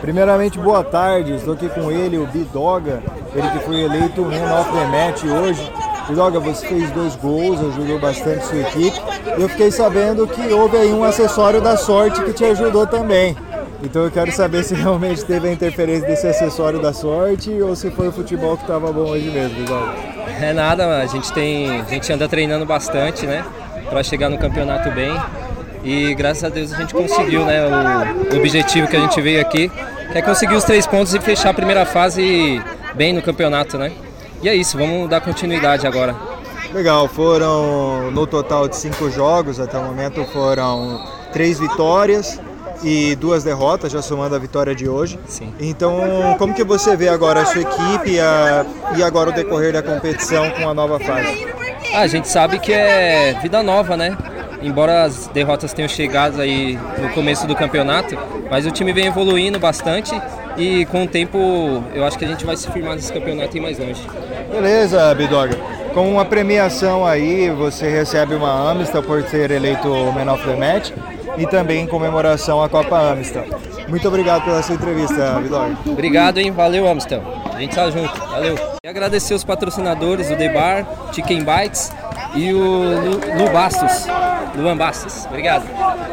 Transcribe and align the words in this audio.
Primeiramente, 0.00 0.58
boa 0.58 0.84
tarde. 0.84 1.34
Estou 1.34 1.54
aqui 1.54 1.68
com 1.68 1.90
ele, 1.90 2.18
o 2.18 2.26
Bidoga, 2.26 3.02
ele 3.34 3.48
que 3.50 3.58
foi 3.60 3.82
eleito 3.82 4.22
Man 4.22 4.60
of 4.60 4.70
the 4.72 4.86
Match 4.86 5.24
hoje. 5.24 5.72
Bidoga, 6.08 6.38
você 6.38 6.66
fez 6.66 6.90
dois 6.90 7.16
gols, 7.16 7.58
ajudou 7.60 7.98
bastante 7.98 8.44
sua 8.44 8.60
equipe. 8.60 9.00
Eu 9.38 9.48
fiquei 9.48 9.70
sabendo 9.70 10.26
que 10.26 10.52
houve 10.52 10.76
aí 10.76 10.92
um 10.92 11.02
acessório 11.02 11.60
da 11.60 11.76
sorte 11.76 12.22
que 12.22 12.32
te 12.32 12.44
ajudou 12.44 12.86
também. 12.86 13.36
Então 13.82 14.04
eu 14.04 14.10
quero 14.10 14.32
saber 14.32 14.64
se 14.64 14.74
realmente 14.74 15.24
teve 15.24 15.48
a 15.48 15.52
interferência 15.52 16.06
desse 16.06 16.26
acessório 16.26 16.80
da 16.80 16.92
sorte 16.92 17.50
ou 17.60 17.74
se 17.76 17.90
foi 17.90 18.08
o 18.08 18.12
futebol 18.12 18.56
que 18.56 18.62
estava 18.62 18.92
bom 18.92 19.10
hoje 19.10 19.28
mesmo, 19.30 19.56
Bidoga. 19.56 19.94
É 20.40 20.52
nada, 20.52 20.98
a 20.98 21.06
gente 21.06 21.32
tem, 21.32 21.80
a 21.80 21.84
gente 21.84 22.12
anda 22.12 22.28
treinando 22.28 22.64
bastante, 22.64 23.26
né, 23.26 23.44
para 23.88 24.02
chegar 24.02 24.28
no 24.28 24.38
campeonato 24.38 24.90
bem. 24.90 25.14
E 25.82 26.14
graças 26.14 26.42
a 26.44 26.48
Deus 26.48 26.72
a 26.72 26.78
gente 26.78 26.92
conseguiu, 26.92 27.44
né, 27.44 27.64
o, 27.64 28.34
o 28.34 28.38
objetivo 28.38 28.88
que 28.88 28.96
a 28.96 29.00
gente 29.00 29.20
veio 29.20 29.40
aqui, 29.40 29.70
que 30.12 30.18
é 30.18 30.22
conseguir 30.22 30.54
os 30.54 30.64
três 30.64 30.86
pontos 30.86 31.14
e 31.14 31.20
fechar 31.20 31.50
a 31.50 31.54
primeira 31.54 31.84
fase 31.84 32.62
bem 32.94 33.12
no 33.12 33.22
campeonato, 33.22 33.76
né? 33.78 33.92
E 34.42 34.48
é 34.48 34.54
isso, 34.54 34.76
vamos 34.76 35.08
dar 35.08 35.20
continuidade 35.20 35.86
agora. 35.86 36.14
Legal, 36.72 37.08
foram 37.08 38.10
no 38.10 38.26
total 38.26 38.68
de 38.68 38.76
cinco 38.76 39.10
jogos, 39.10 39.58
até 39.60 39.78
o 39.78 39.82
momento 39.82 40.24
foram 40.26 41.00
três 41.32 41.58
vitórias 41.58 42.40
e 42.82 43.16
duas 43.16 43.42
derrotas, 43.44 43.92
já 43.92 44.02
somando 44.02 44.34
a 44.34 44.38
vitória 44.38 44.74
de 44.74 44.88
hoje. 44.88 45.18
Sim. 45.26 45.54
Então, 45.58 46.36
como 46.38 46.52
que 46.54 46.64
você 46.64 46.96
vê 46.96 47.08
agora 47.08 47.42
a 47.42 47.46
sua 47.46 47.62
equipe 47.62 48.12
e, 48.12 48.20
a, 48.20 48.66
e 48.96 49.02
agora 49.02 49.30
o 49.30 49.32
decorrer 49.32 49.72
da 49.72 49.82
competição 49.82 50.50
com 50.50 50.68
a 50.68 50.74
nova 50.74 50.98
fase? 50.98 51.46
Ah, 51.94 52.00
a 52.00 52.06
gente 52.06 52.28
sabe 52.28 52.58
que 52.58 52.72
é 52.72 53.38
vida 53.40 53.62
nova, 53.62 53.96
né? 53.96 54.16
Embora 54.66 55.04
as 55.04 55.28
derrotas 55.28 55.72
tenham 55.72 55.88
chegado 55.88 56.40
aí 56.40 56.76
no 57.00 57.10
começo 57.10 57.46
do 57.46 57.54
campeonato, 57.54 58.18
mas 58.50 58.66
o 58.66 58.70
time 58.72 58.92
vem 58.92 59.06
evoluindo 59.06 59.60
bastante 59.60 60.20
e 60.56 60.84
com 60.86 61.04
o 61.04 61.06
tempo 61.06 61.84
eu 61.94 62.04
acho 62.04 62.18
que 62.18 62.24
a 62.24 62.28
gente 62.28 62.44
vai 62.44 62.56
se 62.56 62.68
firmar 62.72 62.96
nesse 62.96 63.12
campeonato 63.12 63.56
e 63.56 63.60
ir 63.60 63.62
mais 63.62 63.78
longe. 63.78 64.02
Beleza, 64.50 65.14
Bidoga. 65.14 65.56
Com 65.94 66.10
uma 66.10 66.24
premiação 66.24 67.06
aí, 67.06 67.48
você 67.48 67.88
recebe 67.88 68.34
uma 68.34 68.72
Amstel 68.72 69.04
por 69.04 69.22
ser 69.22 69.52
eleito 69.52 69.88
Man 69.88 70.32
of 70.32 70.44
the 70.44 70.56
Match 70.56 70.90
e 71.38 71.46
também 71.46 71.84
em 71.84 71.86
comemoração 71.86 72.60
à 72.60 72.68
Copa 72.68 72.98
Amstel. 73.12 73.44
Muito 73.86 74.08
obrigado 74.08 74.44
pela 74.44 74.64
sua 74.64 74.74
entrevista, 74.74 75.38
Bidoga. 75.40 75.76
Obrigado, 75.86 76.38
hein? 76.38 76.50
Valeu, 76.50 76.88
Amstel. 76.88 77.22
A 77.54 77.60
gente 77.60 77.72
tá 77.72 77.88
junto. 77.88 78.18
Valeu. 78.18 78.58
E 78.82 78.88
agradecer 78.88 79.32
os 79.32 79.44
patrocinadores, 79.44 80.28
o 80.28 80.34
The 80.34 80.48
Bar, 80.48 81.12
Chicken 81.12 81.44
Bites 81.44 81.92
e 82.36 82.52
o 82.52 82.58
Lu, 82.58 83.20
Lu 83.38 83.50
Bastos. 83.50 84.06
Luan 84.56 84.76
Bastos. 84.76 85.26
Obrigado. 85.26 85.64